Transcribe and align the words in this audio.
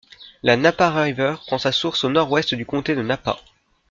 La 0.41 0.57
Napa 0.57 0.89
River 0.89 1.35
prend 1.45 1.59
sa 1.59 1.71
source 1.71 2.05
au 2.05 2.09
nord-ouest 2.09 2.55
du 2.55 2.65
comté 2.65 2.95
de 2.95 3.03
Napa. 3.03 3.37